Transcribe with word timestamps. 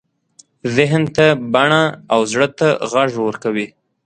ذهن 0.75 1.03
ته 1.15 1.25
بڼه 1.53 1.83
او 2.13 2.19
زړه 2.31 2.47
ته 2.59 2.67
غږ 2.91 3.11
ورکوي. 3.27 3.67